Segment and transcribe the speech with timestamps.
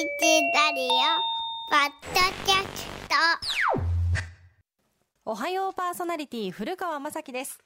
[0.00, 0.88] ラリオ
[1.68, 3.14] ポッドキャスト。
[5.26, 7.58] おはようパーソナリティ古川雅樹です。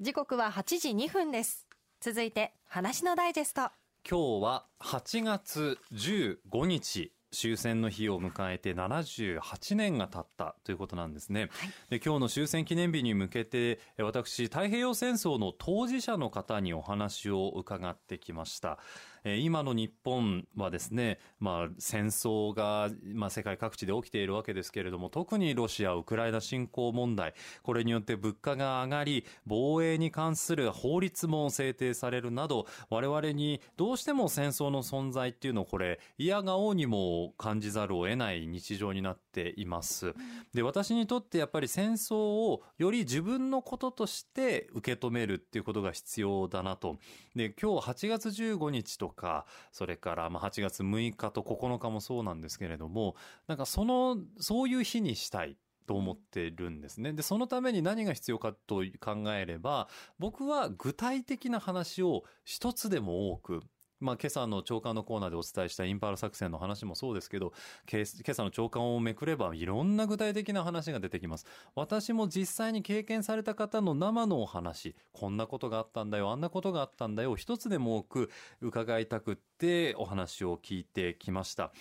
[0.00, 1.66] 時刻は8時2分です。
[2.00, 3.62] 続いて話のダイジェスト。
[4.08, 11.48] 今日は8月15日終戦の日を迎えて78年が経ったということなんですね、
[11.88, 18.78] で今日の終戦記念日に向けて私太平洋戦争の当事者の方にお話を伺ってきました
[19.24, 40.14] えー今の日本はですね、まあ、戦争が、まあ、世界各地で起きているわけですけれども特にロシア・ウクライナ侵攻問題これによって物価が上がり防衛に関する法律も制定されるなど我々にどうしても戦争の存在っていうのをこれ嫌がおうにも感じざるを得ない日常になっています。
[40.54, 46.96] で私にとってやっぱり戦争をより自分のこととして受け止めるっていうことが必要だなと。
[47.34, 55.56] で今日8月15日とかそれからまあ8月6日と9日もそうなんですけれどもなんかそのそういう日にしたい。
[55.86, 57.12] と思ってるんですね。
[57.12, 59.88] で、そのために何が必要かと考えれば、
[60.20, 63.62] 僕は具体的な話を一つでも多く、
[64.00, 67.52] まあ、今朝の長官のコーナーでお伝えしたインパール作戦の話もそうですけど、
[67.90, 71.46] 今朝の長官をめくればいろんな具体的な話が出てきます。
[71.74, 81.72] 私も実際に経験された方の生のお話、こんなことがあったんだよ、あんなことがあったんだよ、一つでも多く伺いたくってお話を聞いてきました。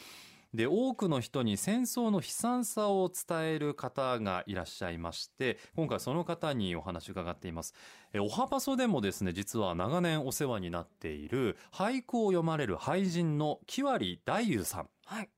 [0.54, 7.74] で多くの人に戦争の悲惨さを伝える方がいらっしゃいまして今回その方にお話を伺っています。
[8.14, 14.90] えおはパソでもですね実は長年お世話になっている俳句を読まれる俳人の木割大雄さん。
[15.06, 15.30] はい。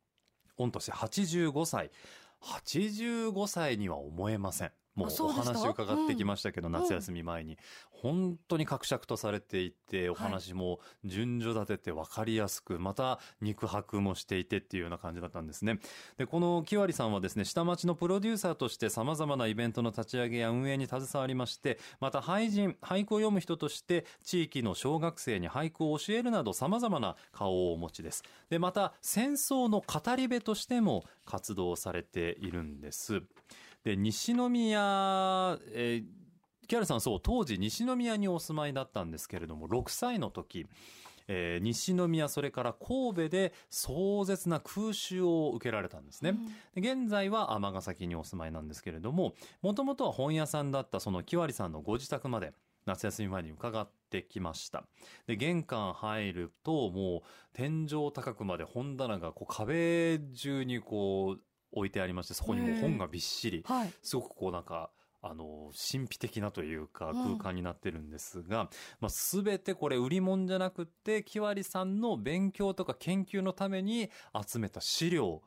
[0.58, 1.92] 御年85歳。
[2.42, 6.72] 85歳には思えませんもうお話を伺ってきましたけど、ん。
[6.72, 7.58] 夏休み前に、
[7.90, 15.80] 本当に格尺とされていてお話も順序立てて分かりやすく、また肉薄もしていてっていうような感じだったんですね。
[16.18, 28.24] でこの木割さんはですね下町のプロデューサーとしてさまざまなイベントの立ち上げや運営に携わりましてまた俳人俳句を読む人として地域の小学生に俳句を教えるなどさまざまな顔をお持ちです。
[28.50, 33.22] でまた戦争の語り部としても活動されているんです
[33.84, 36.22] で西宮、えー
[36.68, 40.68] 木原さんそう当時西宮にお住まいだったんですけれども6歳の時、
[41.28, 46.36] えー西宮それから神戸で壮絶な空襲を受けられたんですね、
[46.74, 52.54] で現在は尼崎にお住まいなんですけれどももともとは本屋さんだったその木割さんのご自宅まで
[52.86, 54.84] 夏休み前に伺ってきました。
[55.28, 57.22] で玄関入るともう
[57.54, 63.94] 天井高くまで本棚がこう壁中にこう置いてありましてそこにもう本がびっしりはい。
[64.02, 64.90] すごくこうなんか
[65.24, 74.10] あの神秘的なというかうん空間になってるんですが、まあ、全てこれ売り物じゃなくって木割さんの勉強とか研究のために
[74.46, 75.42] 集めた資料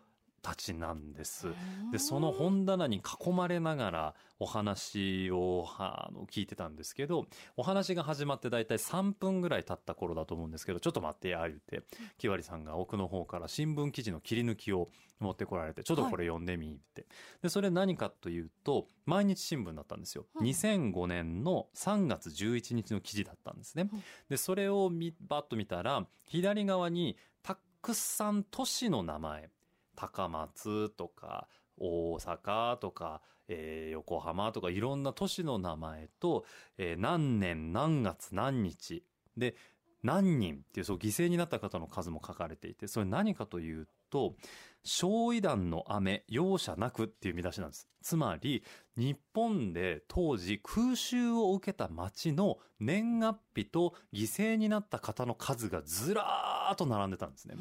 [0.45, 1.49] たちなんです。
[1.91, 11.83] でその本棚に囲まれながらお話をはあの聞いてたんですけどお話が始まって大体3分ぐらい経った頃だと思うんですけどちょっと待ってや言って
[12.19, 17.07] 木割さんが奥の方から新聞記事の切り抜きを持ってこられてちょっとこれ読んでみって、
[17.43, 29.49] でそれ何かというと毎日新聞だったんですよ、うん2005年の3月11日の記事だったんですね、うんでそれをみバッと見たら左側にたくさん都市の名前
[29.95, 36.45] 高松とか大阪とか、えー横浜とかいろんな都市の名前と、
[36.79, 39.05] えー何年何月何日。
[39.37, 39.57] で
[40.03, 44.37] 何人っていうそう犠牲になった方の数も書かれていてそれ何かというと
[44.85, 47.89] 焼夷弾の雨容赦なくっていう見出しなんです。
[48.03, 48.63] つまり
[48.97, 57.55] 日本で当時空襲を受けた町の年月日と犠牲になった方の数がずらーっと並んでたんですね。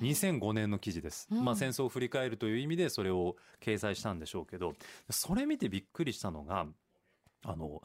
[0.00, 1.44] 2005年の記事です、うん。
[1.44, 4.74] まあ、戦争を振り返るという意味でそれを掲載したんでしょうけど
[5.10, 6.66] それ見てびっくりしたのが
[7.44, 7.82] あの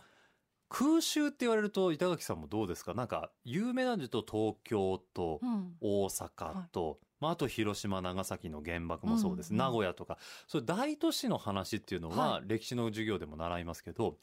[0.70, 2.94] 空襲って言われると板垣さんもどうですか？
[2.94, 5.74] なんか有名なので言うと東京とうん。
[5.82, 10.18] 大阪と、まあ、あと広島長崎の原爆もそうです、うん名古屋とか。
[10.48, 14.18] そういう大都市の話っていうのは、は歴史の授業でも習いますけど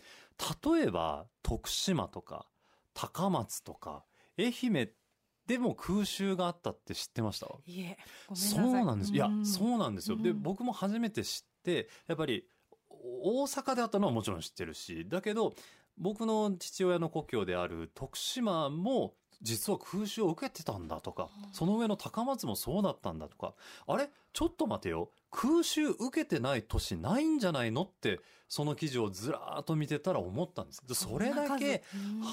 [0.75, 2.47] 例えば徳島とか
[2.95, 4.05] 高松とか
[4.39, 4.91] 愛媛
[5.47, 7.47] でも空襲があったって知ってました？
[7.67, 7.97] いえ
[8.35, 9.13] そうなんです。
[9.13, 9.47] いや、ん。
[9.47, 10.17] そうなんですよ。
[10.17, 10.43] で、うん。
[10.43, 12.49] 僕も初めて知って、やっぱり、
[12.91, 15.55] 大阪であったのはもちろん知ってるし、だけど、
[15.97, 23.55] 僕の父親の故郷である徳島も、実は空襲を受けてたんだとか、その上の高松もそうだったんだとか、
[23.87, 24.09] あれ？
[24.33, 25.11] ちょっと待てよ。
[25.31, 30.87] 空襲受けてない都市ないんじゃないのって、その記事をずらーっと見てたら思ったんです。
[30.87, 31.83] でそれだけ、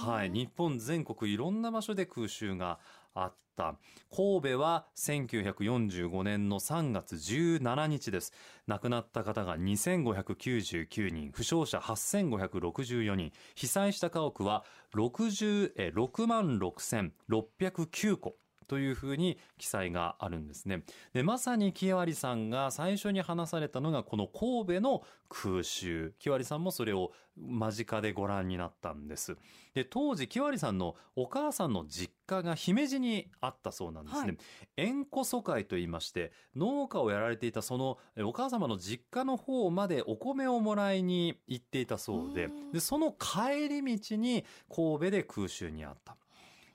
[0.05, 2.79] はい、日本全国いろんな場所で空襲が
[3.13, 3.77] あった。
[4.15, 8.33] 神戸は1945年の3月17日です。
[8.67, 14.63] 亡くなった方が2599人負傷者8564人被災した家屋は
[14.95, 20.83] 66万6609戸というふうに記載があるんですね。
[21.13, 26.13] で、まさに木割さんが最初に話されたのがこの神戸の空襲。
[26.19, 29.35] 木割さんもそれを間近でご覧になったんです。
[29.73, 34.27] で、当時木割さんのお母さんの実家が姫路にあったそうなんですね。
[34.27, 34.37] はい、
[34.77, 46.15] 縁故疎開と言いまして、農家をやられていたそのお母様の実家の方までお米をもらいに行っていたそうで、で、その帰り道に神戸で空襲にあった。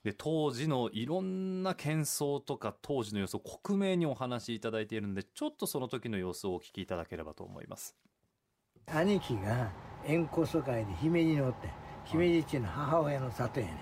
[0.05, 7.97] で当時のいろんな喧騒とか当時の様子を克明にお話しいただいているのでちょっとその時の様子をお聞きいただければと思います。
[8.87, 9.71] 兄貴が
[10.07, 11.69] 縁故疎開で姫路におって
[12.05, 13.77] 姫路っていうのは母親の里やね、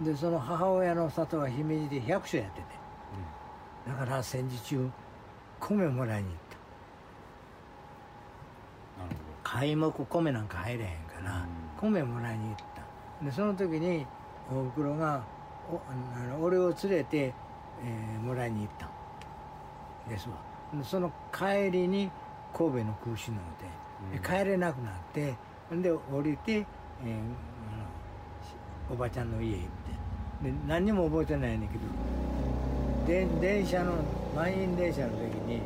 [0.00, 2.66] うん、でその母親の里は姫路で百姓やってて、
[3.86, 4.90] うん、だから戦時中
[5.60, 6.56] 米もらいに行った。
[9.04, 9.20] なるほど。
[9.44, 11.46] 開目米なんか入れへんから、
[11.82, 12.64] うん、米もらいに行った。
[13.24, 14.04] でその時に
[14.50, 15.24] おふくろが
[16.40, 18.86] 俺を連れて、えー、もらいに行った。
[18.86, 20.36] んですわ。
[20.82, 22.10] その帰りに
[22.52, 23.66] 神戸の空襲なので、
[24.16, 25.34] うん、帰れなくなって
[25.70, 29.94] で降りて、えー、おばちゃんの家行って。
[30.42, 31.80] で何にも覚えてないねんけど
[33.06, 33.92] で電車の
[34.34, 35.16] 満員電車の時
[35.46, 35.62] に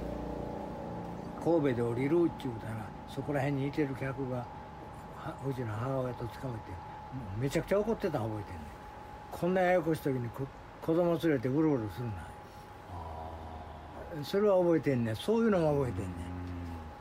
[1.42, 4.46] 神戸で降りるって言うたらそこら辺にいてる客が
[5.48, 8.60] うちの母親と捕まえてめちゃくちゃ怒ってたの覚えてんね
[9.30, 10.46] こんなややこしい時に子
[10.94, 12.12] 供連れてうろうろするな。
[14.24, 16.12] それは覚えてんねそういうのも覚えてんね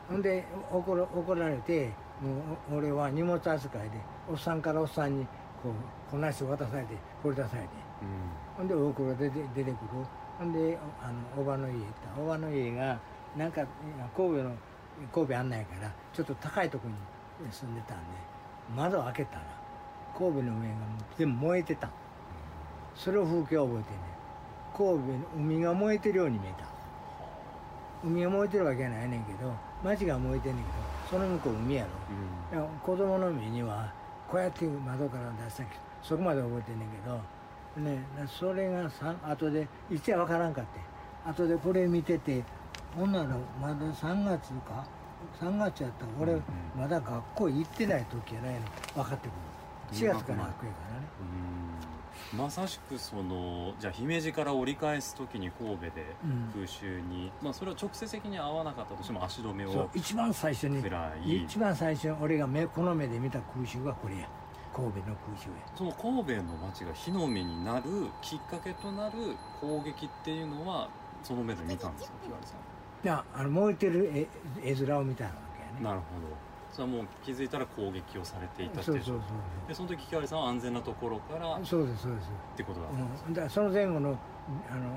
[0.08, 1.90] ほんで怒怒られて
[2.22, 3.98] もう俺は荷物扱いで
[4.30, 5.26] おっさんからおっさんに
[5.62, 7.68] こうこなして渡されてこれ出されて、
[8.56, 9.74] ほんで大倉で出てくる。
[10.38, 11.82] ほんであのおばの家行っ
[12.14, 12.20] た。
[12.20, 12.98] おばの家が
[13.36, 13.66] なんか
[14.16, 14.54] 神戸の
[15.12, 16.94] 神戸あんないからちょっと高いとこに
[17.50, 18.04] 住んでたんで
[18.76, 19.42] 窓開けたら
[20.16, 20.74] 神戸の上が
[21.16, 21.90] 全部燃えてた
[22.98, 23.96] それを風景を覚えてね
[24.76, 26.68] 神戸の海が燃えてるように見えた。
[28.04, 29.52] 海が燃えてるわけやないねんけど
[29.82, 31.86] 町が燃えてんねんけどその向こう海や
[32.52, 33.92] ろ、うん、子供の目には
[34.28, 35.64] こうやって窓から出した
[36.02, 37.20] そこまで覚えてんねんけど
[37.82, 40.80] ねそれがさ後でいつや分からんかって。
[41.28, 42.42] 後でこれ見てて
[42.96, 44.86] ほんならまだ3月か
[45.40, 46.40] 3月やったら俺
[46.76, 48.60] まだ学校行ってない時やないの。
[48.94, 49.32] 分かってく
[50.02, 50.08] る。
[50.10, 51.06] 4月から学校やからね
[52.36, 55.90] まさしくそのじゃあ姫路から折り返す時に神戸で
[56.54, 60.82] 空襲に、うん、まあそれは直接的に合わなかったとしても足止めを一番最初に
[61.44, 64.28] 一番最初に俺が目この目で見た空襲はこれや。
[64.74, 65.54] 神戸の空襲や。
[65.74, 67.84] その神戸の町が火の海になる
[68.22, 70.88] きっかけとなる攻撃っていうのは
[71.22, 73.04] その目で見たんですか木原さん。
[73.04, 74.28] いやあの燃えてる
[74.62, 75.82] 絵絵面を見たわけやね。
[75.82, 79.02] なるほどそれはもう気づいたら攻撃をされていたっていう。
[79.02, 82.30] そうそうそうでその時木原さんは安全なところからそうですそうです。
[82.54, 82.86] ってことだ。
[82.86, 83.10] ったん。
[83.10, 84.10] です、うん、だその前後の
[84.70, 84.90] あの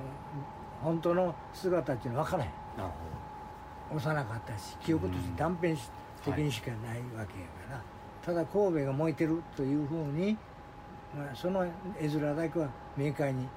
[0.81, 2.49] 本当の姿っていうのは分からへん。
[2.77, 2.89] なる
[3.89, 3.97] ほど。
[3.97, 5.67] 幼かったし記憶として断片
[6.23, 7.27] 的にしかないわけやか
[7.69, 10.37] ら、はい、ただ神戸が燃えてるというふうに、
[11.15, 11.65] まあ、その
[11.99, 13.47] 絵面だけは明快に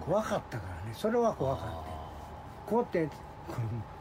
[0.00, 0.92] 怖かったからね。
[0.92, 2.70] それは怖かった。
[2.70, 3.08] こうって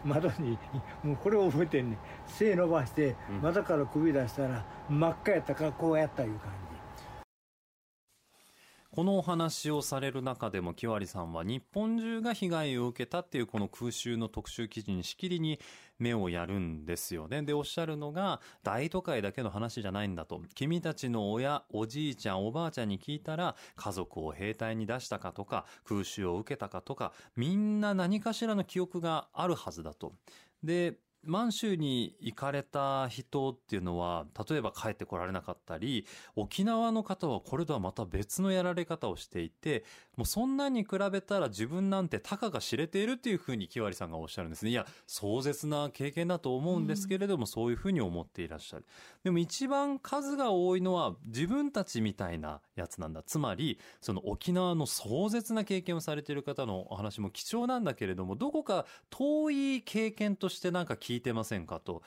[0.05, 0.57] 窓に
[1.03, 6.66] もうこれ覚えてんね背伸ばして窓から首出したら真っ赤やったからこうやったいう感じ
[8.97, 15.59] このお話をされる中でも木割さんは日本中が被害を受けたっていうこの空襲の特集記事にしきりに
[15.99, 17.43] 目をやるんですよね。
[17.43, 20.41] で、おっしゃるのが大都会だけの話じゃないんだと。
[20.55, 30.13] 君たちの親、おじいちゃん、おばあちゃんに聞いたら家族を兵隊に出したかとか空襲を受けたかとかみんな何かしらの記憶があるはずだと。
[30.63, 30.97] で、
[31.27, 36.05] 満州に行かれた人っていうのは、例えば帰ってこられなかったり、
[36.35, 39.83] 沖縄の方はこれとはまた別のやられ方をしていて、
[40.15, 44.71] もうそんなに比べたら自分なんてたかが知れているっていうふうに木割さんがおっしゃるんですね。
[44.71, 48.85] いや、壮絶な経験だと思うんですけれども、うん、そういうふうに思っていらっしゃる。
[49.23, 53.23] でも一番数が多いのは自分たちみたいなやつなんだ。
[53.23, 62.01] つまり、その沖縄の壮絶な経験をされている方のお話も貴重なんだけれども、どこか遠い経験としてなんか聞いいてませんかと。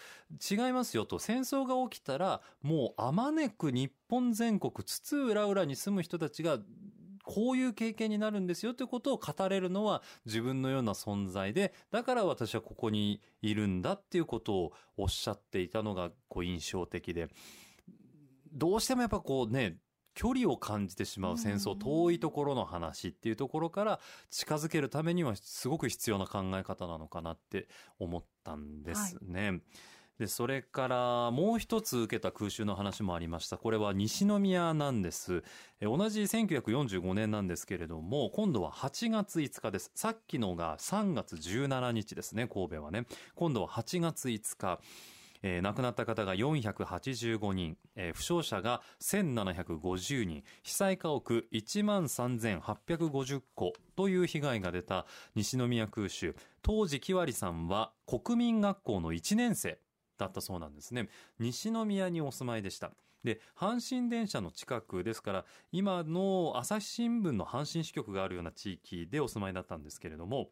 [0.50, 1.18] 違いますよと。
[1.18, 6.58] 戦争が起きたら、もうあまねく日本全国津々浦々に住む人たちが
[7.22, 17.28] こういう経験になるんですよということを語れるのは自分のような存在で、だから私はここにいるんだっていうことをおっしゃっていたのがこう印象的で、
[18.52, 19.76] どうしてもやっぱこうね、
[20.14, 24.00] 距離を感じてしまう戦争、遠いところの話っていうところから
[24.30, 29.50] 近づけるためにはすごく必要な考え方なのかなって思ったんですね。
[29.50, 29.62] はい
[30.20, 33.56] で、それからもう一つ受けた空襲の話もありました。
[33.56, 35.42] これは西宮なんです。
[35.80, 39.90] え同じ1945年なんですけれども、今度は8月5日です。
[39.94, 43.06] さっきのが3月17日ですね、神戸はね。
[43.34, 44.78] 今度は8月5日。
[45.42, 56.36] えー、亡くなった方が485人、えー、負傷者が1750人、被災家屋1万3850戸という被害が出た西宮空襲。
[56.62, 59.78] 当時、木割さんは国民学校の1年生。
[60.20, 61.08] だったそうなんですね。
[61.38, 62.92] 西宮にお住まいでした。
[63.24, 70.50] で、阪神電車の近くですから、今の朝日新聞の阪神支局があるような地域でお住まいだったんですけれども、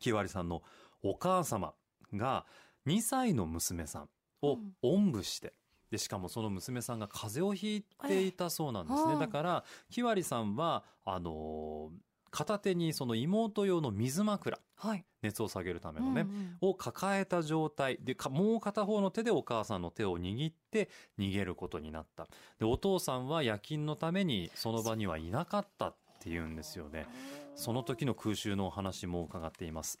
[0.00, 0.62] 木割さんの
[1.02, 1.74] お母様
[2.14, 2.46] が
[2.86, 4.08] 2歳の娘さん
[4.42, 5.52] をおんぶして、
[5.90, 9.18] で、しかもその娘さんが風邪をひいていたそうなんですね。
[9.18, 22.26] だから、木割さんは、あのー片手にその妹用の水枕、はい、熱を下げるためのね、うんうん、を抱えた状態でもう片方の手でお母さんの手を握って逃げることになった。
[22.58, 27.06] でお父さんは夜勤のためにその場にはいなかったっていうんですよね。
[27.54, 30.00] その時の空襲のお話も伺っています。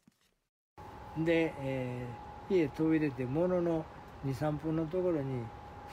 [1.18, 3.84] で、えー、家飛び出てものの
[4.26, 5.42] 23分のところに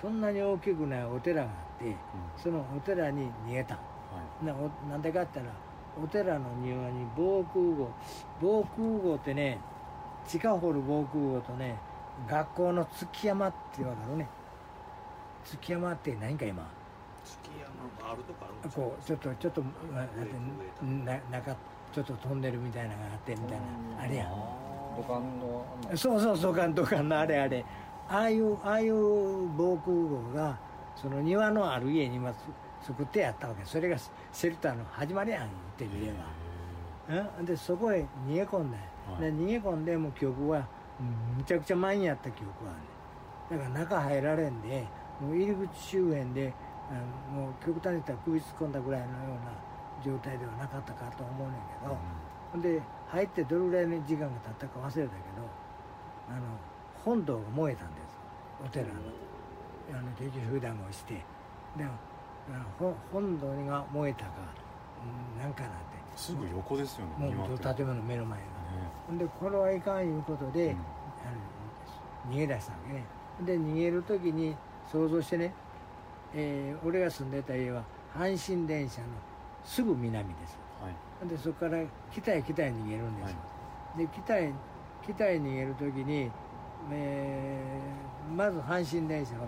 [0.02, 1.96] そんなに大きくないお寺があって、うん、
[2.38, 3.82] そのお寺に逃げた、は
[4.42, 4.54] い、な
[4.90, 5.70] なんでかって言ったら
[6.02, 7.90] お寺の庭に防空壕。
[8.42, 9.60] 防空壕ってね
[10.28, 11.78] 地下掘る防空壕とね
[12.30, 14.28] 学校の月山って分かるね。
[15.44, 16.64] 月山って何か今？
[17.26, 17.38] 月
[18.02, 19.64] 山あるとこあるこうちょっとちょっと
[20.82, 21.56] な中
[21.92, 24.04] ちょっとトンネルみたいなのがあってみたいな。
[24.04, 24.30] あれや
[25.00, 27.66] 土管のそうそう土管土管のあれあれ
[28.10, 28.94] ああいうああいう
[29.56, 30.58] 防空壕が
[30.96, 32.34] その庭のある家にま
[32.82, 38.78] 作ってやったわけそれがシェルターの始まりやん言ってみれば、でそこへ逃げ込んだ、
[39.12, 40.68] はい、で逃げ込んでもう記憶は
[41.38, 44.86] むちゃくちゃ前にやった記憶はあるだから中入られんで
[45.22, 46.54] もう入り口周辺で
[46.90, 51.98] あのもう極端に言ったら首突っ込んだぐらいのような状態ではなかったかと思うねんけど、
[52.56, 55.10] うん、で入ってどれぐらいの時間が経ったか忘れたけど
[56.30, 56.42] あの
[57.04, 58.18] 本堂が燃えたんです。
[58.66, 58.94] お寺の。
[59.92, 61.16] あの敵集団をして。
[61.16, 61.86] で
[63.12, 64.32] 本堂が燃えたか、
[65.36, 66.00] うん、なんかなって。
[66.16, 68.46] すぐ横ですよねもう建物の目の前が、
[69.08, 70.74] ほ、んでこれはいかんいうことで、うん、あ
[72.30, 73.06] の逃げ出したわけね。
[73.46, 74.56] で逃げる時に
[74.92, 75.54] 想像してね、
[76.34, 79.08] えー、俺が住んでた家は阪神電車の
[79.64, 80.90] すぐ南です、は
[81.26, 83.38] い、でそこから北へ北へ逃げるんですよ、
[83.96, 84.54] はい、で北へ
[85.04, 86.32] 北へ逃げる時に、
[86.92, 89.48] えー、まず阪神電車を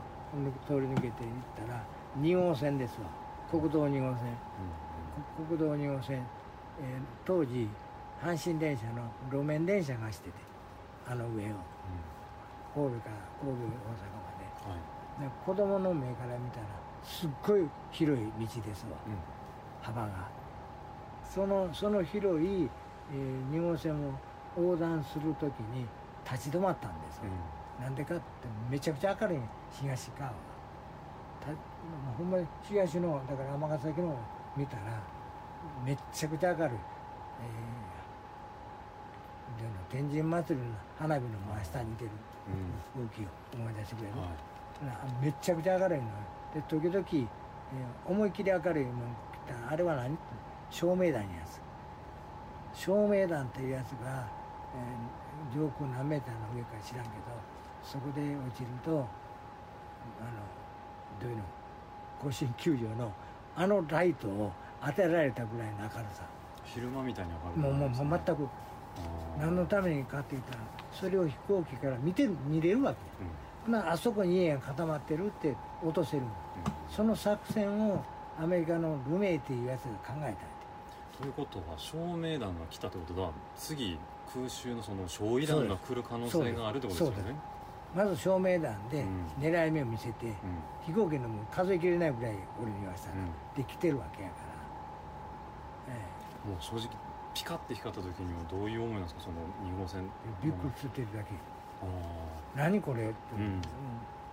[0.68, 1.12] 通り抜けていっ
[1.56, 1.84] たら
[2.20, 3.22] 2号線ですわ。
[3.52, 4.38] 国道2号線、
[5.40, 6.26] うん、国道2号線、
[6.80, 7.68] えー、当時
[8.22, 10.36] 阪神電車の路面電車が走ってて
[11.06, 11.56] あの上を、うん、
[12.74, 16.66] 神戸から神戸大阪まで、はい、子供の目から見たら
[17.04, 19.18] すっごい広い道ですわ、うん、
[19.82, 20.30] 幅が
[21.34, 22.70] そのその広い、
[23.14, 24.12] えー、2号線を
[24.58, 25.86] 横断するときに
[26.30, 27.24] 立ち止まったんですよ、
[27.80, 28.24] うん、なんでかって
[28.70, 29.38] めちゃくちゃ明るい
[29.72, 30.34] 東側。
[32.18, 34.16] ほんまに東のだから尼崎の
[34.56, 35.02] 見たら
[35.84, 36.78] めっちゃくちゃ明るい、
[39.90, 42.12] えー、天神祭りの花火の真下に似てる
[42.96, 44.26] 動きを思い出してくれる、は
[45.20, 46.06] い、めっちゃくちゃ明るいの
[46.54, 48.96] で時々、えー、思い切り明るいもん
[49.68, 50.18] あれは何？
[50.72, 51.62] 照明弾やつ
[52.74, 54.25] 照明弾っていうやつが、
[54.74, 57.16] えー、上空何メーターの上か知らんけど
[57.84, 59.06] そこで落ちるとあの
[61.22, 61.44] どういうの？
[62.24, 63.12] 甲子園球場の
[63.56, 64.51] あのライトを
[64.84, 66.24] 当てられたぐらいの明るさ。
[66.63, 68.48] 昼間みたいに明るい、ね、もうもう全く。
[69.40, 70.60] 何のためにかって言ったら
[70.92, 72.98] それを飛行機から見て見れるわけ、
[73.72, 76.30] うん、あそこに家が固まってるって落とせる、うん、
[76.94, 78.04] その作戦を
[78.38, 80.61] アメリカのルメイっていうやつが考えた
[81.22, 84.00] ということは照明弾が来たってことは次
[84.34, 87.36] 空襲のその焼夷弾が来る可能性があるってことですよね。
[87.96, 89.06] まず照明弾で
[89.40, 90.34] 狙い目を見せて、うん、
[90.82, 94.36] 飛行機のも数えきれないぐらい俺に言わせたら、うん、で来てるわけやか
[95.90, 96.00] ら、え
[96.46, 96.90] え、もう正直
[97.36, 99.22] ピカって光った時にはどういう思いなんですか？
[99.22, 99.36] その
[99.70, 100.10] 2号線
[100.42, 101.30] びっくりしてるだけ。
[102.56, 103.56] 何これって、うん、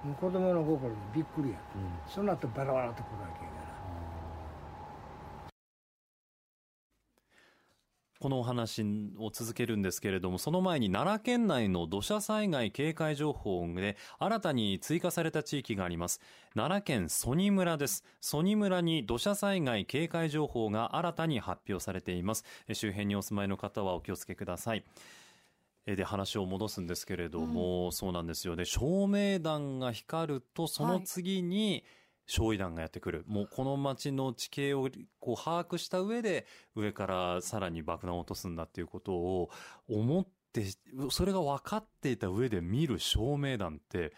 [0.08, 3.68] もう子供の心でびっくりや、うん、その後バラバラと来るわけやから
[8.20, 8.84] このお話
[9.18, 16.20] を続けるんですけれども、その前に奈良県内の土砂災害警戒情報で新たに追加された地域があります。
[16.54, 18.04] 奈良県曽爾村です。
[18.20, 22.44] 曽爾村に土砂災害警戒情報が新たに発表されています。
[22.72, 24.84] 周辺にお住まいの方はお気をつけください。
[25.86, 31.82] で話を戻すんですけれども、うん、そうなんですよね照明弾が光るとその次に
[32.28, 39.50] 焼夷弾がやってくる、もうこの街の地形をこう把握した上で上からさらに爆弾を落とすんだっていうことを
[39.88, 40.64] 思って
[41.10, 44.12] それが分かっていた上で見る照明弾って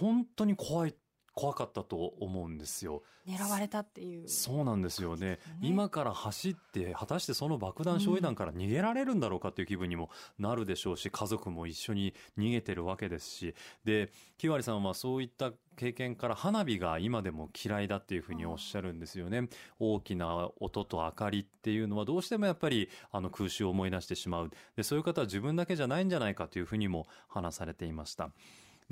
[0.00, 0.94] 本当に怖い
[1.34, 3.02] 怖かったと思うんですよ。
[3.26, 4.28] 狙われたっていう。
[4.28, 5.26] そうなんですよね。
[5.26, 19.48] ね今から走って、果たしてその爆弾焼夷弾から逃げられるんだろうかっていう気分にもなるでしょうし、家族も一緒に逃げてるわけですし、で、木割さんはそういった経験から花火が今でも嫌いだっていうふうにおっしゃるんですよね。
[19.78, 24.50] 大きな音と明かりっていうのはどうしてもやっぱりあの空襲を思い出してしまう。
[24.76, 28.30] で、そういう方は自分だけじゃないんじゃないかというふうにも話されていました。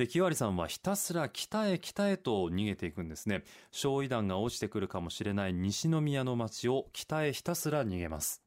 [0.01, 3.43] で、木割さんはひたすら北へ北へと逃げていくんですね。
[3.71, 8.43] 焼夷弾が落ちてくるかもしれない西宮の町を北へひたすら逃げます。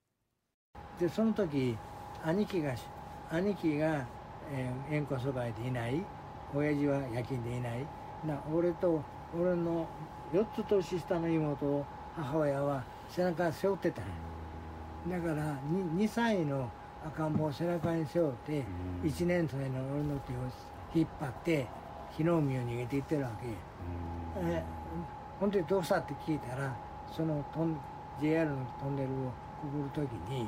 [0.99, 1.77] で、その時、
[2.23, 2.73] 兄貴が、
[3.29, 4.07] 兄貴が、
[4.51, 6.03] えー、縁故そばでいない、
[6.55, 7.85] 親父は夜勤でいない、
[8.25, 9.03] な俺と
[9.39, 9.87] 俺の
[10.33, 16.67] 4つ年下の妹を母親は背中背負ってただから 2, 2歳の
[17.05, 18.63] 赤ん坊を背中に背負って
[19.03, 21.67] 1年生の俺の手を引っ張って
[22.15, 23.47] 火の海を逃げていってるわけ。
[24.41, 24.63] え
[25.39, 26.73] 本当にどうしたって聞いたら
[27.11, 27.77] そのトン
[28.21, 29.31] JR のトンネルを
[29.61, 30.47] くぐる時に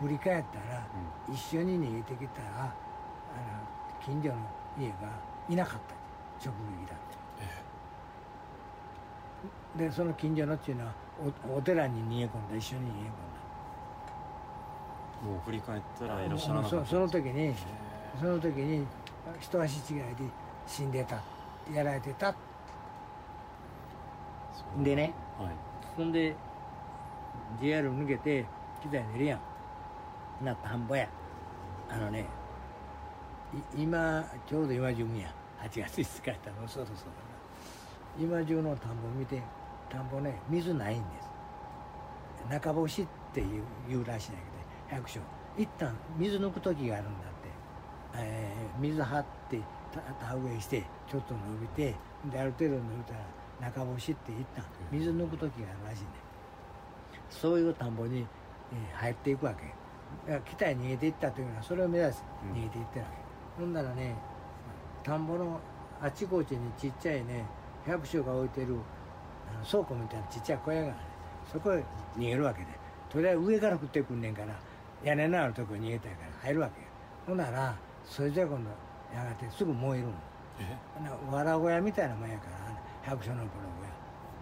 [0.00, 0.86] 振り返ったら、
[1.28, 2.72] うん、一緒に逃げてきたらあの
[4.04, 4.36] 近所の
[4.78, 4.94] 家が
[5.48, 5.98] いなかった。
[6.38, 6.98] 直撃だっ
[9.76, 10.92] て、でその近所のっていうのは
[11.48, 12.56] おお寺に逃げ込んだ。
[12.56, 13.10] 一緒に逃げ込んだ。
[15.26, 16.86] もう振り返ったらいらっしゃらなかった。
[16.86, 17.54] その時に
[18.20, 18.86] その時に
[19.40, 20.04] 一足違いで
[20.66, 21.22] 死んでた
[21.72, 22.34] やられてた。
[24.82, 25.52] でね、はい、
[25.96, 26.34] そんで
[27.60, 28.44] JR 抜けて
[28.82, 29.40] 機材出るや
[30.40, 30.44] ん。
[30.44, 31.08] な田んぼや。
[31.88, 32.26] あのね
[33.76, 35.34] 今ちょうど今中や。
[35.60, 36.68] 8月5日やったの。
[36.68, 37.08] そうそうそう。
[38.18, 39.42] 今中の田んぼ見て
[39.88, 41.30] 田んぼね水ないんです。
[42.48, 44.38] 中干しっていう言うらしいんだ
[44.88, 45.24] けど百姓。
[45.56, 47.37] 一旦水抜く時があるんだ
[48.14, 49.60] えー、水張って
[50.20, 51.94] 田植えしてちょっと伸びて
[52.30, 53.20] である程度伸びたら
[53.60, 56.08] 中干しって一旦水抜く時があるらしいね。
[57.30, 59.64] そういう田んぼに、えー、入っていくわけ。
[60.32, 63.10] だから北へ逃げていったというのはそれを目指して逃げていってるわ
[63.58, 64.14] け、うん、ほんならね
[65.02, 65.60] 田んぼの
[66.00, 67.44] あちこちにちっちゃいね
[67.86, 68.76] 百姓が置いてる
[69.54, 70.96] あの倉庫みたいなちっちゃい小屋がある。
[71.52, 71.82] そこへ
[72.16, 72.66] 逃げるわけで。
[73.10, 74.54] とりあえず上から降ってくんねんから
[75.02, 76.74] 屋根のあるとこに逃げたいから入るわけ。
[77.26, 77.74] ほんなら
[78.08, 78.70] それじゃ今度
[79.16, 80.14] やがてすぐ燃えるの。
[81.32, 83.68] わら小屋みたいなもんやから百姓のボロ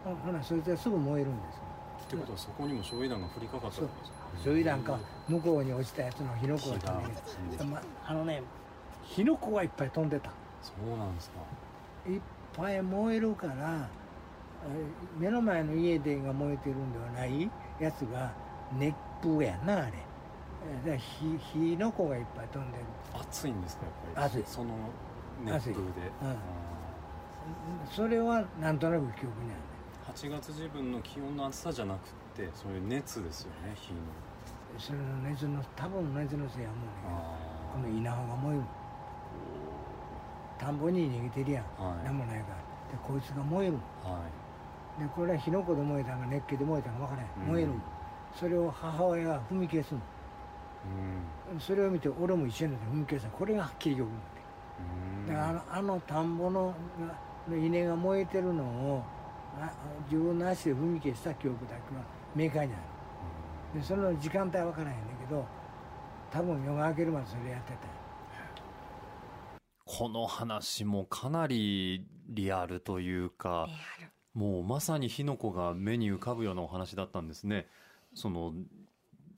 [0.04, 1.60] 小屋ほなそいつはすぐ燃えるんです
[2.06, 4.16] ってことはそこにも焼夷弾が降りかかったんですか？
[4.44, 4.98] 焼夷弾か
[5.28, 8.42] 向こうに落ちたやつの火の粉が飛んでる、まあのね
[9.02, 10.30] 火の粉はいっぱい飛んでた。
[10.62, 11.40] そうなんですか。
[12.10, 12.20] いっ
[12.56, 13.88] ぱい燃えるから
[15.18, 18.32] 目の前の家でが燃えてるんではないやつが
[18.72, 19.92] 熱風やなあれ
[20.84, 22.84] で火火の粉がいっぱい飛んでる。
[23.14, 24.26] 暑いんですかやっぱり。
[24.26, 24.44] 暑い。
[24.46, 24.74] その
[25.44, 25.80] 熱風で、
[26.22, 26.26] う
[27.84, 33.98] ん、それはなんとなく記憶にある8月自分の気温の暑さじゃなくてそういう熱ですよね火の。
[34.78, 36.86] それの熱の多分熱のせいやもんね
[37.72, 38.64] この稲穂が燃える
[40.58, 42.56] 田んぼに逃げてるやん、はい、何もないから。
[42.56, 43.74] でこいつが燃える、
[44.04, 44.20] は
[44.98, 47.72] い、でこれは火の粉で燃えたんか熱気で燃えたんか分からない、燃える
[48.38, 49.98] それを母親が踏み消すの。
[49.98, 50.04] うん、
[51.58, 55.32] それを見て俺も一緒になって踏み消したこれがはっきりよくなって。
[55.32, 56.74] だからあのあの田んぼの
[57.48, 59.02] の稲が燃えてるのを
[60.10, 62.02] 自分の足で踏み消した記憶だけは
[62.34, 62.76] 明快にあ
[63.74, 65.46] る、でその時間帯は分からへんねんけど
[66.30, 67.78] 多分夜が明けるまでそれやってた。
[69.86, 73.68] この話もかなりリアルというか
[74.34, 77.66] もうまさに火の粉が目に浮かぶようなお話だったんですね。
[78.12, 78.52] その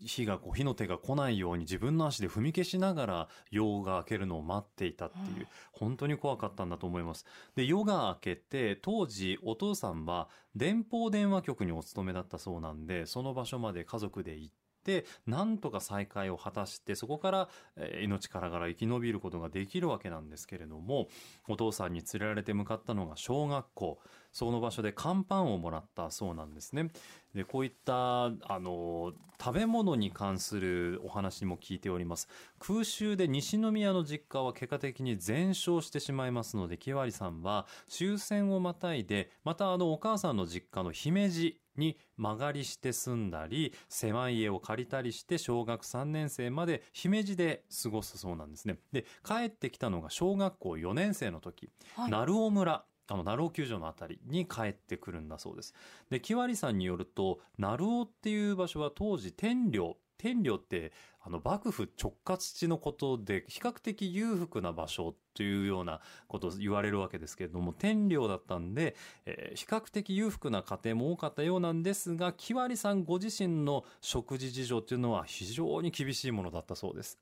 [0.05, 7.27] 火がこう火の手が来ないように自分の足で踏み消しながら夜が明けるのを待っていたっていう、本当に怖かったんだと思います。
[7.57, 21.09] で、夜が明けて、当時お父さんは電報電話局にお勤めだったそうなんで、その場所まで家族で行って、てなんとか再会を果たしてそこから、えー命からがら生き延びることができるわけなんですけれども
[21.47, 23.99] お父さんに連れられて向かったのが小学校
[24.33, 26.91] その場所で乾パンをもらったそうなんですね。
[27.35, 32.29] でこういったあの食べ物に関するお話も聞いております。
[32.59, 48.79] 空襲で西宮の実家は結果的に全焼してしまいますので木割さんは終戦をまたいでまたあのお母さんの実家の姫路に間借りして住んだり狭い家を借りたりして小学3年生まで姫路で過ごすそうなんですね。
[48.93, 52.11] で帰ってきたのが小学校4年生の時、はい。
[52.11, 55.75] 鳴尾村あの鳴尾球場のあたりに帰ってくるんだそうです
[56.11, 77.19] で木割さんによると鳴尾っていう場所は当時天領天領ってあの幕府直轄地のことで比較的裕福な場所というようなことを言われるわけですけれども天領だったんで、えー比較的裕福な家庭も多かったようなんですが木割さんご自身の食事事情っていうのは非常に厳しいものだったそうです。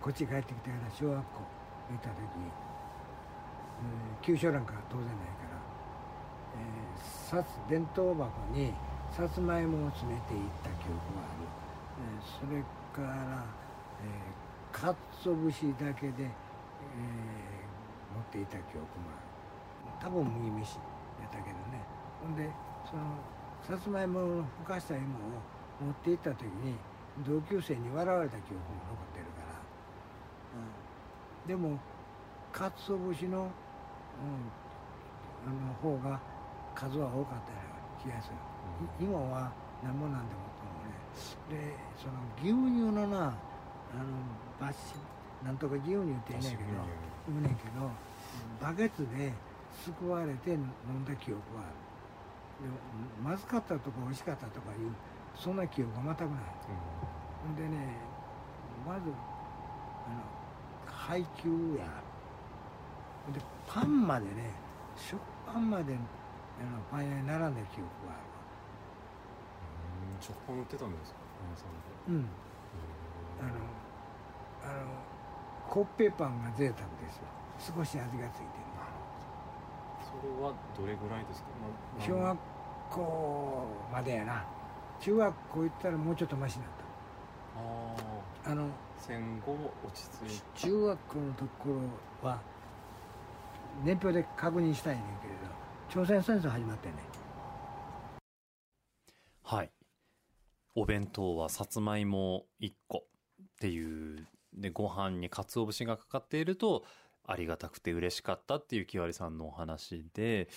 [0.00, 1.40] こっち帰ってきてから小学校
[1.90, 2.65] 行った時に、
[3.82, 5.60] うん、給食なんか当然ないから、
[6.56, 8.72] えーさつ弁当箱に
[9.10, 11.46] さつまいもを詰めていった記憶がある、
[11.98, 12.62] えーそれ
[12.94, 13.44] から、
[14.00, 16.30] えー、かつお節だけで、えー
[18.16, 19.26] 持っていた記憶もある。
[20.00, 20.78] 多分麦飯
[21.20, 21.84] やったけどね。
[22.22, 22.48] ほんで
[22.88, 23.02] その
[23.62, 25.06] さつまいものふかした芋を
[25.84, 26.76] 持っていった時に
[27.26, 29.60] 同級生に笑われた記憶も残ってるから、
[30.62, 31.78] うん、でも
[32.52, 33.50] かつお節の,、
[34.20, 34.48] うん、
[35.46, 36.20] あの方が
[36.74, 38.36] 数は多かったような気がする、
[39.00, 39.52] い芋は
[39.82, 41.72] 何もなんでもと思うね。
[41.72, 44.16] でその牛乳のなあの
[44.60, 44.94] バッシ
[45.44, 46.70] なんとか牛乳って言えないけど
[47.28, 47.90] 言うねんけど
[48.60, 49.32] バケツで
[49.84, 51.76] すくわれて飲んだ記憶はある。
[52.64, 52.74] でも
[53.22, 54.92] まずかったとか美味しかったとかいう
[55.36, 56.28] そんな記憶は全くない。
[57.44, 57.56] ほん。
[57.56, 57.96] でね
[58.86, 59.10] まず
[60.06, 60.22] あの
[60.86, 61.84] 配給や
[63.32, 64.50] でパンまでね
[64.96, 66.00] 食パンまであの
[66.90, 68.16] パン屋に並んだ記憶があ
[70.20, 71.18] 食パン売ってたんですか？
[72.08, 72.26] うん。
[73.40, 73.48] あの
[74.64, 74.86] あの
[75.68, 77.22] コッペパンが贅沢ですよ。
[77.76, 78.48] 少し味がついてる
[80.06, 81.48] それはどれぐらいですか、
[81.98, 82.38] ま小学
[82.90, 84.44] 校までやな。
[85.00, 86.72] 中学校行ったらもうちょっとマシになっ
[87.56, 87.92] あ
[88.44, 89.52] たあのあ戦後
[89.84, 91.68] 落ち着いて中学校のとこ
[92.22, 92.40] ろは
[93.84, 95.46] 年表で確認したいねんけれど
[95.88, 96.94] 朝鮮戦争始まってね
[99.48, 99.70] はい。
[100.74, 103.04] お弁当はさつまいも1個
[103.40, 106.84] っていう、で、ご飯に鰹節がかかっていると、
[107.24, 110.48] ありがたくて嬉しかったっていう木割さんのお話で、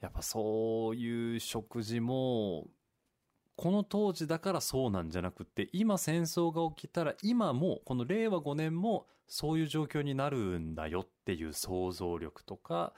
[0.00, 2.68] やっぱそういう食事も、
[3.56, 12.94] この当時だからそうなんじゃなくて、今戦争が起きたら今も、この令和5年もそういう状況になるんだよっていう想像力とか、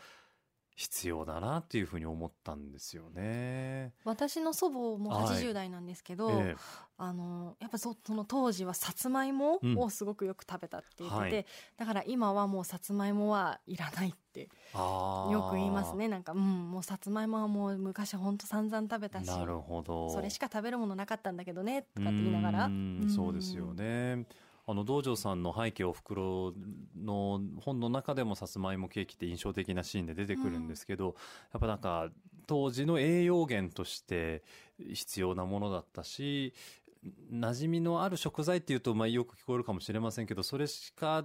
[0.78, 3.92] 必要だなっていうふうに思ったんですよね。
[4.04, 5.42] 私の祖母もはい。
[5.42, 6.56] 80代なんですけど、ええ。
[6.98, 9.76] あのやっぱそその当時はさつまいもうん。
[9.76, 11.46] をすごくよく食べたって言ってて、はい。
[11.78, 16.06] だから今はもうさつまいもはいらないってよく言いますね。
[16.06, 20.10] なんかうんもうさつまいもはもう昔ほんと散々食べたしなるほど。
[20.10, 22.66] それしか食べるものなかったんだけどねとかって言いながら。
[22.66, 24.26] うーんそうですよね。
[24.70, 26.52] あの道場さんの背景おふくろ
[27.02, 31.16] の本の中でもさつまいもケーキって印象的なシーンで出てくるんですけど、
[31.54, 32.10] やっぱなんか
[32.46, 34.42] 当時の栄養源として
[34.92, 36.52] 必要なものだったし
[37.32, 41.24] 馴染みのある食材っていうとまあよく聞こえるかもしれませんけどそれしか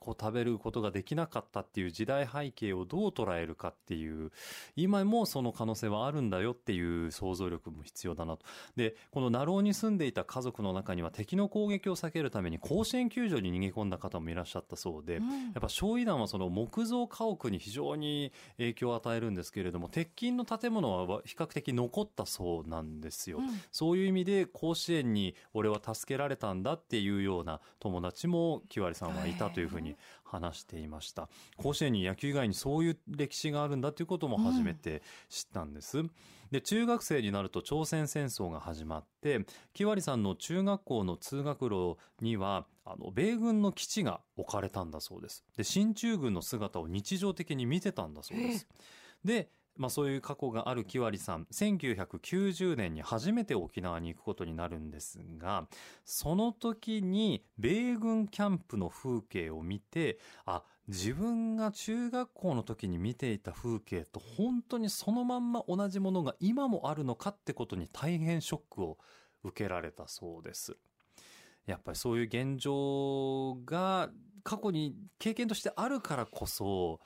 [0.00, 4.32] こう食べることができなかったっていう時代背景をどう捉えるかっていう
[4.74, 8.46] 今もその可能性はあるんだよっていう想像力も必要だなと。
[8.76, 15.24] でこの鳴尾に住んでいた家族の中には敵の攻撃を避けるために甲子園球場に逃げ込んだ方もいらっしゃったそうで、うん。
[15.26, 23.38] やっぱ焼夷弾はその木造家屋に非常に影響を与えるんですけれども鉄筋の建物は比較的残ったそうなんですよ。
[23.38, 23.60] うん。
[23.70, 29.89] そういう意味で甲子園に俺は助けられたんだっていうような友達も木割さんはいたというふうに
[30.24, 31.28] 話していました。
[31.56, 36.02] 甲子園に野球以外にそういう歴史があるんだということも初めて知ったんです。
[36.50, 45.44] で、中学生になると朝鮮戦争が始まって、木割さんの中学校の通学路には、あの、米軍の基地が置かれたんだそうです。
[45.56, 48.66] で、進駐軍の姿を日常的に見てたんだそうです。
[49.24, 55.68] で、まあそういう過去がある木割さん、1990年に初めて沖縄に行くことになるんですが、
[56.04, 68.98] その時に米軍キャンプの風景を見て、あ、自分が中学校の時に見ていた風景と本当にそのまんま同じものが今もあるのかってことに大変ショックを
[69.44, 70.76] 受けられたそうです。
[71.66, 74.10] やっぱりそういう現状が
[74.42, 77.00] 過去に経験としてあるからこそ、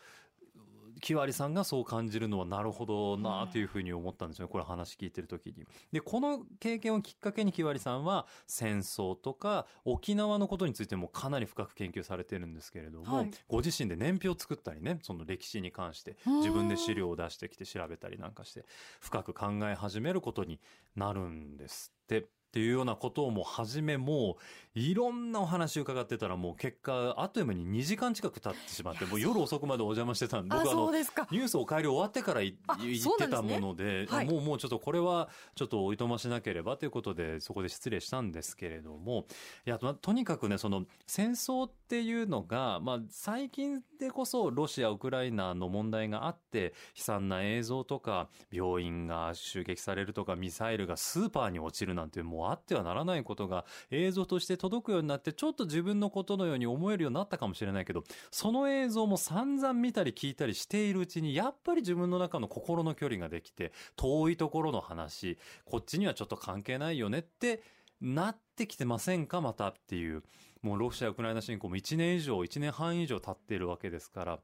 [1.04, 4.50] 木割さんがそう感じるのはなるほどなというふうに思ったんですよね。
[4.50, 5.66] これ話聞いてる時に。
[5.92, 18.64] で、この経験をきっかけに木割さんは戦争とか沖縄のことについてもかなり深く研究されてるんですけれども、はいご自身で年表を作ったりね、その歴史に関してうん自分で資料を出してきて調べたりなんかして
[19.00, 20.58] 深く考え始めることに
[20.96, 22.26] なるんですって。
[22.54, 24.36] っていうようなことをもう始めも
[24.76, 34.26] ういろんなお話伺ってたらもう結果あっという間に2時間近く経ってしまってもう夜遅くまでお邪魔してたんであ僕あのニュースお帰り終わってからいあ言そうってたもので、はい。
[34.26, 39.26] もうもうちょっとこれはちょっとおいとましなければということでそこで失礼したんですけれども、
[39.66, 67.62] いや、まとにかくね、その戦争っていうのが、まあ最近でこそロシア、ウクライナの問題があって悲惨な映像とか病院が襲撃されるとかミサイルがスーパーに落ちるなんてもうあってはならないことが映像として届くようになってちょっと自分のことのように思えるようになったかもしれないけどその映像も散々見たり聞いたりしているうちにやっぱり自分の中の心の距離ができて遠いところの話こっちにはちょっと関係ないよねって
[68.00, 69.40] なってきてませんか？
[69.40, 70.22] またっていう。
[70.62, 74.38] もうロシア・ウクライナ侵攻も1年以上1年半以上経っているわけですから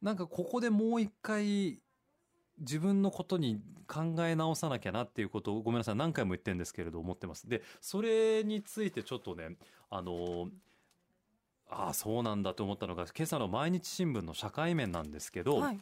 [0.00, 1.82] なんかここでもう一回
[2.58, 5.96] 自分のことに考え直さなきゃなっていうことをごめんなさい。
[5.96, 7.48] 何回も言ってるんですけれど思ってます。
[7.48, 9.56] でそれについてちょっとね
[9.90, 10.48] あの
[11.68, 15.80] ああそうなんだと思ったのが今朝の毎日新聞の社会面なんですけど、はい。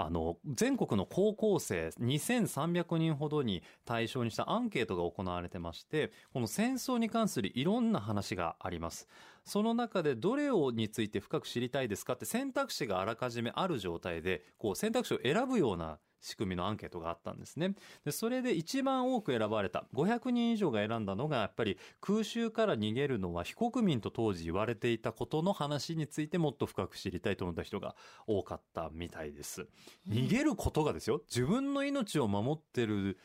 [0.00, 9.08] あの全国の高校生2300人ほどに対象にしたアンケートが行われてましてこの戦争に関するいろんな話があります。
[9.44, 17.74] その中でどれをについて深く知りたいですかって選択肢があらかじめある状態でこう選択肢を選ぶような仕組みのアンケートがあったんですね。
[18.04, 27.94] でそれで一番多く選ばれた500人以上が選んだのがやっぱり空襲から逃げるのは非国民と当時言われていたことの話についてもっと深く知りたいと思った人が
[28.26, 29.68] 多かったみたいです。
[30.08, 31.22] 逃げることがですよ。
[31.28, 33.18] 自分の命を守ってる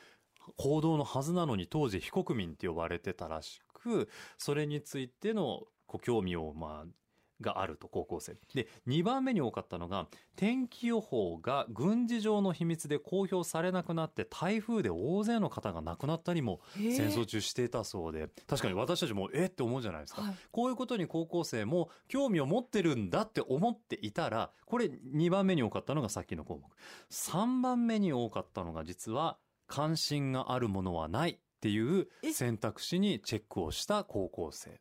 [0.57, 7.02] 行動のはずなのに当時非国民って呼ばれてたらしくそれについてのこう興味をまあ
[7.43, 8.35] があると高校生。
[8.55, 20.35] で2番目に多かったのが天気予報が軍事上の秘密で公表されなくなって台風で大勢の方が亡くなったりも戦争中していたそうで確かに私たちもえって思うじゃないですか、はい。
[20.51, 26.63] こういうことに高校生も興味を持ってるんだって思っていたらこれ2番目に多かったのがさっきの項目。
[27.11, 32.31] 3番目に多かったのが実は関心があるものはないっていうえ？
[32.31, 34.79] 選択肢にチェックをした高校生。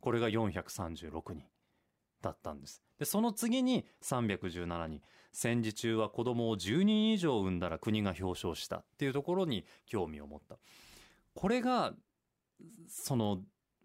[0.00, 1.44] これが436人
[2.24, 2.82] だったんです。
[2.98, 5.00] でその次に317人
[5.32, 10.56] 戦時中は子供を10人以上産んだら国が表彰したっていうところに興味を持った。
[11.34, 11.94] これが
[12.88, 13.42] その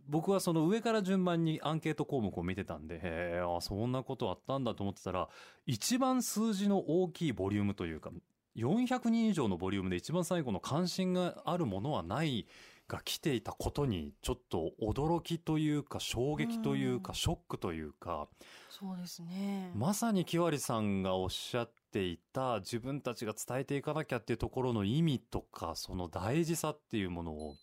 [0.08, 5.30] 僕はその上から順番にアンケート項目を見てたんでへえあそんなことあったんだと思ってたら
[5.68, 8.12] 一番数字の大きいボリュームというか
[8.56, 12.48] 400人以上のボリュームで一番最後の関心があるものはない
[12.90, 17.16] が来ていたことにちょっと驚きというか衝撃というかうん。
[17.16, 18.28] ショックというか
[18.70, 19.72] そうですね。
[19.76, 27.56] まさに木割さんがおっしゃっていた自分たちが伝えていかなきゃっていうところの意味とかその大事さっていうものを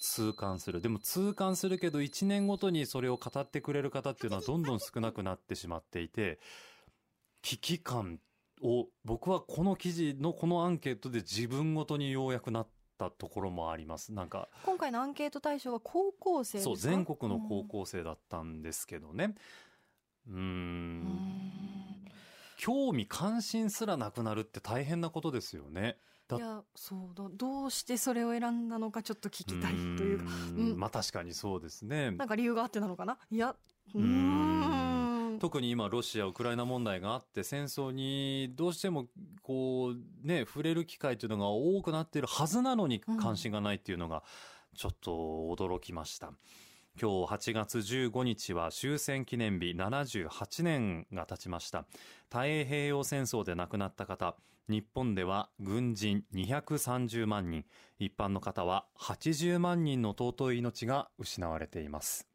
[0.00, 0.80] 痛感する。
[0.80, 6.38] でも痛感するけど1年ごとにそれを語ってくれる方っていうのはどんどん少なくなってしまっていて
[7.42, 8.20] 危機感
[8.62, 14.12] を僕はこの記事のこのアンケートで自分ごとにようやくなったところもあります。
[14.12, 19.34] なんか今回のアンケート対象は高校生そう全国の高校生だったんですけどね。
[20.28, 21.02] うーうん。
[21.04, 22.08] ん
[22.58, 25.96] 興味関心すらなくなるって大変なことですよね。
[26.26, 30.24] だいやそうどどうしてそれを選んだのかちょっと聞きたいというか。
[30.24, 30.72] ーうん。
[30.74, 32.10] んまあ確かにそうですね。
[32.10, 33.16] なんか理由があってなのかな？
[33.30, 33.54] いや
[33.94, 34.97] うん
[35.38, 39.06] 特に今ロシアウクライナ問題があって戦争にどうしても
[39.42, 44.22] こうね触れる機会というのが多くなっているはずなのに関心がないっていうのが
[44.76, 46.32] ちょっと驚きました。
[47.00, 51.86] 今日8月15日は終戦記念日78年が経ちました。
[52.28, 54.34] 太平洋戦争で亡くなった方
[54.68, 57.64] 日本では軍人230万人
[57.98, 62.27] 一般の方は80万人の尊い命が失われています。